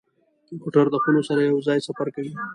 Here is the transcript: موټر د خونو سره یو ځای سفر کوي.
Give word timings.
موټر 0.61 0.85
د 0.91 0.95
خونو 1.03 1.21
سره 1.29 1.41
یو 1.49 1.57
ځای 1.67 1.79
سفر 1.87 2.07
کوي. 2.15 2.31